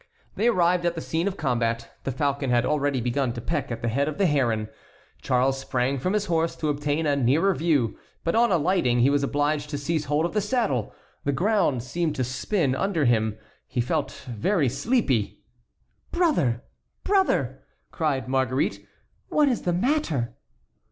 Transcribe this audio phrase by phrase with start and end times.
[0.35, 1.91] They arrived at the scene of combat.
[2.05, 4.67] The falcon had already begun to peck at the head of the heron.
[5.21, 9.21] Charles sprang from his horse to obtain a nearer view; but on alighting he was
[9.21, 10.91] obliged to seize hold of the saddle.
[11.23, 13.37] The ground seemed to spin under him.
[13.67, 15.43] He felt very sleepy.
[16.11, 16.63] "Brother!
[17.03, 17.61] Brother!"
[17.91, 18.83] cried Marguerite;
[19.29, 20.33] "what is the matter?"